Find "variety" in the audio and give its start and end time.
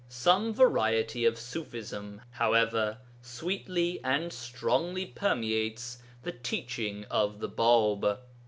0.51-1.25